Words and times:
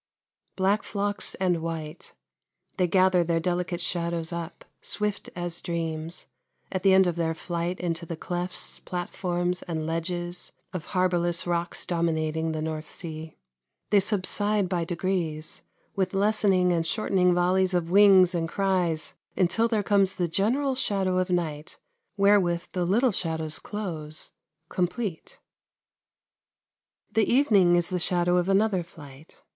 Black 0.55 0.81
flocks 0.81 1.35
and 1.35 1.61
white 1.61 2.13
they 2.77 2.87
gather 2.87 3.23
their 3.23 3.39
delicate 3.39 3.79
shadows 3.81 4.33
up, 4.33 4.65
"swift 4.81 5.29
as 5.35 5.61
dreams," 5.61 6.25
at 6.71 6.81
the 6.81 6.91
end 6.91 7.05
of 7.05 7.17
their 7.17 7.35
flight 7.35 7.79
into 7.79 8.07
the 8.07 8.17
clefts, 8.17 8.79
platforms, 8.79 9.61
and 9.61 9.85
ledges 9.85 10.53
of 10.73 10.85
harbourless 10.93 11.45
rocks 11.45 11.85
dominating 11.85 12.51
the 12.51 12.63
North 12.63 12.87
Sea. 12.89 13.37
They 13.91 13.99
subside 13.99 14.67
by 14.67 14.85
degrees, 14.85 15.61
with 15.95 16.15
lessening 16.15 16.71
and 16.73 16.87
shortening 16.87 17.35
volleys 17.35 17.75
of 17.75 17.91
wings 17.91 18.33
and 18.33 18.49
cries 18.49 19.13
until 19.37 19.67
there 19.67 19.83
comes 19.83 20.15
the 20.15 20.27
general 20.27 20.73
shadow 20.73 21.19
of 21.19 21.29
night 21.29 21.77
wherewith 22.17 22.65
the 22.71 22.85
little 22.85 23.11
shadows 23.11 23.59
close, 23.59 24.31
complete. 24.67 25.39
The 27.11 27.31
evening 27.31 27.75
is 27.75 27.89
the 27.91 27.99
shadow 27.99 28.37
of 28.37 28.49
another 28.49 28.81
flight. 28.81 29.35